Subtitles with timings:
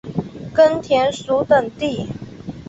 [0.55, 2.07] 根田鼠等地。